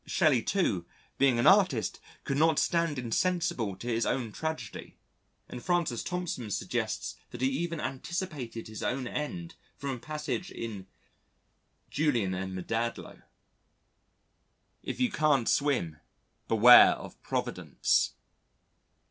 [0.07, 0.87] Shelley, too,
[1.19, 4.97] being an artist could not stand insensible to his own tragedy
[5.47, 10.87] and Francis Thompson suggests that he even anticipated his own end from a passage in
[11.91, 13.21] Julian and Maddalo,"...
[14.81, 15.97] if you can't swim,
[16.47, 18.13] Beware of Providence."